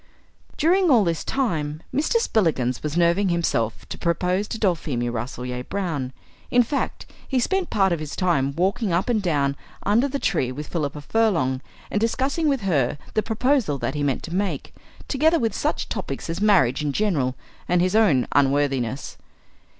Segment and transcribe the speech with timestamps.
[0.57, 2.15] During all this time Mr.
[2.15, 6.11] Spillikins was nerving himself to propose to Dulphemia Rasselyer Brown.
[6.49, 10.53] In fact, he spent part of his time walking up and down under the trees
[10.53, 11.61] with Philippa Furlong
[11.91, 14.73] and discussing with her the proposal that he meant to make,
[15.07, 17.35] together with such topics as marriage in general
[17.69, 19.17] and his own unworthiness.